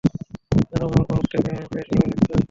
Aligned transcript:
দানব 0.69 0.91
হওয়ার 0.91 1.05
পর 1.09 1.17
উড়তে 1.17 1.37
বেশ 1.71 1.87
ভালোই 1.89 2.09
লাগছে। 2.11 2.33